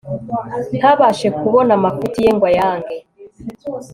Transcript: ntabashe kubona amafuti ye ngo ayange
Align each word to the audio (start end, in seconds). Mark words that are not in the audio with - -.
ntabashe 0.77 1.27
kubona 1.39 1.71
amafuti 1.79 2.17
ye 2.25 2.29
ngo 2.35 2.45
ayange 2.51 2.95